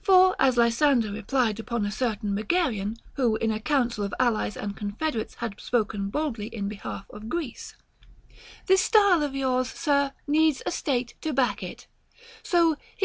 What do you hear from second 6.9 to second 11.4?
of Greece, This style of yours, sir, needs a state to